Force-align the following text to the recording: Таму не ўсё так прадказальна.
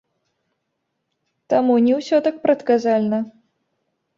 Таму 1.55 1.75
не 1.89 1.93
ўсё 1.99 2.17
так 2.29 2.35
прадказальна. 2.47 3.19